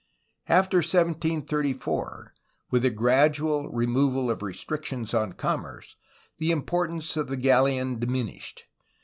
After 0.49 0.77
1734, 0.77 2.33
with 2.71 2.81
the 2.81 2.89
gradual 2.89 3.69
removal 3.69 4.31
of 4.31 4.41
restrictions 4.41 5.13
on 5.13 5.33
commerce, 5.33 5.95
the 6.39 6.49
importance 6.49 7.15
of 7.15 7.27
the 7.27 7.37
galleon 7.37 7.99
diminished. 7.99 8.65